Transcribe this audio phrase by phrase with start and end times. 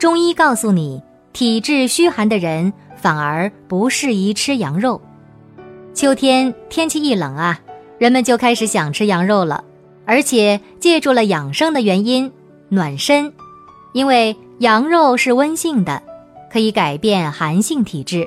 [0.00, 1.02] 中医告诉你，
[1.34, 4.98] 体质虚寒的人反而不适宜吃羊肉。
[5.92, 7.60] 秋天天气一冷啊，
[7.98, 9.62] 人们就开始想吃羊肉了，
[10.06, 12.32] 而且借助了养生的原因
[12.70, 13.30] 暖身，
[13.92, 16.02] 因为羊肉是温性的，
[16.50, 18.26] 可以改变寒性体质。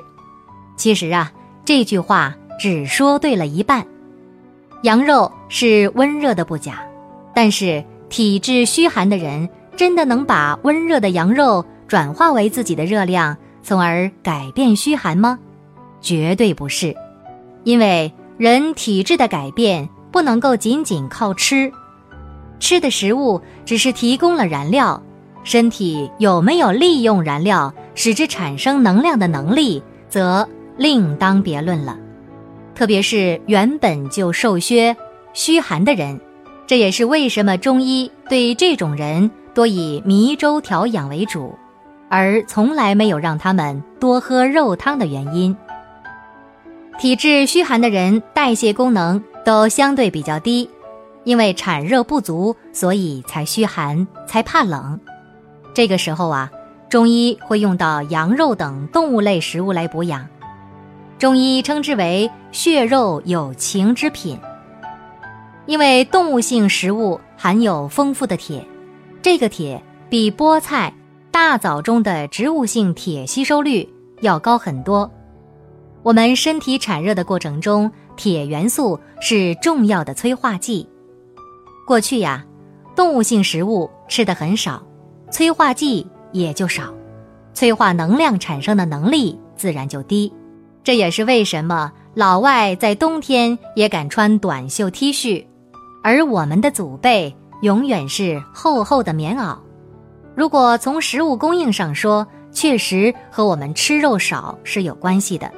[0.76, 1.32] 其实啊，
[1.64, 3.84] 这句话只说对了一半，
[4.84, 6.84] 羊肉是温热的不假，
[7.34, 7.84] 但是。
[8.10, 15.38] 体质虚寒的人，真的能把温热的羊肉转化为自己的热量，从而改变虚寒吗？
[16.00, 16.94] 绝对不是，
[17.64, 21.72] 因为人体质的改变不能够仅仅靠吃，
[22.60, 25.02] 吃的食物只是提供了燃料，
[25.44, 31.96] 身体有没有利用燃料使之产生能量的能力，则另当别论了。
[32.74, 34.96] 特别是原本就瘦削、
[35.32, 36.20] 虚寒的人。
[36.66, 41.54] 这也是为什么中医对这种人多以迷粥调养为主，
[42.14, 45.56] 而从来没有让他们多喝肉汤的原因。
[46.96, 50.70] 体质虚寒的人代谢功能都相对比较低，
[51.24, 55.00] 因为产热不足，所以才虚寒，才怕冷。
[55.74, 56.48] 这个时候啊，
[56.88, 60.24] 中医会用到羊肉等动物类食物来补养，
[61.18, 64.38] 中医称之为血肉有情之品。
[65.66, 68.64] 因为动物性食物含有丰富的铁，
[69.20, 70.94] 这个铁比菠菜、
[71.34, 75.10] 大枣中的植物性铁吸收率要高很多。
[76.04, 80.88] 我们身体产热的过程中，铁元素是重要的催化剂。
[81.88, 82.46] 过去呀，
[82.94, 84.80] 动物性食物吃的很少，
[85.28, 86.94] 催化剂也就少，
[87.52, 90.32] 催化能量产生的能力自然就低。
[90.84, 95.44] 这也是为什么老外在冬天也敢穿短袖 T 恤。
[96.04, 99.58] 而我们的祖辈永远是厚厚的棉袄。
[100.34, 105.50] 如果从食物供应上说，确实和我们吃肉少是有关系的。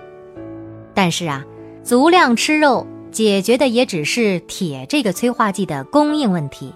[0.94, 1.44] 但是啊，
[1.82, 6.72] 足量吃肉解决的也只是铁这个催化剂的供应问题。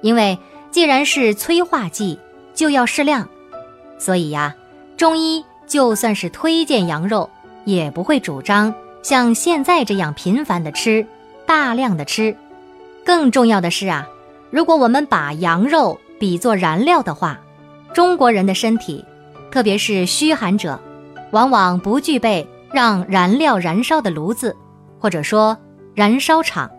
[0.00, 0.38] 因为
[0.70, 2.18] 既然是催化剂，
[2.54, 3.28] 就要适量。
[3.98, 4.54] 所以呀，
[4.96, 7.28] 中医就算是推荐羊肉，
[7.64, 11.06] 也不会主张像现在这样频繁的吃，
[11.46, 12.36] 大量的吃。
[13.04, 14.08] 更重要的是啊，
[14.50, 17.36] 如果我们把羊肉比作燃料的话，
[17.92, 19.04] 中国人的身体，
[19.50, 20.78] 特别是虚寒者，
[21.32, 24.56] 往往不具备让燃料燃烧的炉子，
[25.00, 25.58] 或者说
[25.96, 26.70] 燃烧场。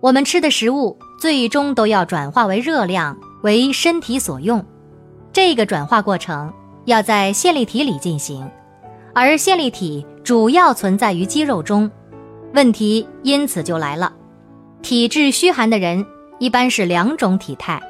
[0.00, 4.66] 我们吃的食物最终都要转化为热量，为身体所用。
[5.32, 6.52] 这个转化过程
[6.84, 8.44] 要在线粒体里进行，
[9.14, 11.88] 而线粒体主要存在于肌肉中，
[12.54, 14.12] 问题因此就来了。
[14.82, 16.04] 体质虚寒的人
[16.40, 17.80] 一般是两种体态，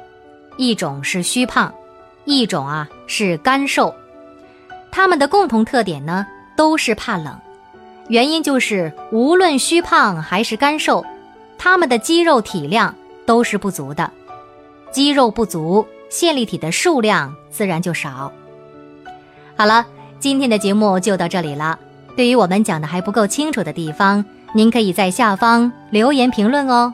[0.57, 1.73] 一种是虚胖，
[2.25, 3.93] 一种啊是干瘦。
[4.91, 7.37] 他们的共同特点呢都是怕冷，
[8.07, 11.05] 原因就是无论虚胖还是干瘦，
[11.57, 12.95] 他们的肌肉体量
[13.25, 14.09] 都是不足的，
[14.91, 18.31] 肌肉不足，线粒体的数量自然就少。
[19.57, 19.85] 好了，
[20.19, 21.77] 今天的节目就到这里了。
[22.15, 24.23] 对于我们讲的还不够清楚的地方。
[24.53, 26.93] 您可以在下方留言评论哦。